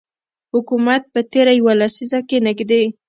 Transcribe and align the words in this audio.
حکومت 0.53 1.01
په 1.13 1.19
تیره 1.31 1.51
یوه 1.59 1.73
لسیزه 1.81 2.19
کې 2.29 2.37
نږدې 2.47 2.83